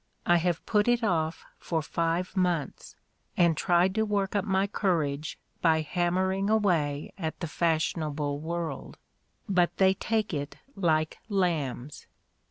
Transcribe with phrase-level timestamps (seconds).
[0.25, 2.95] I have put it off for five months,
[3.37, 8.97] and tried to work up my courage by hammering away at the fashionable world,
[9.47, 12.07] but they take it like lambs.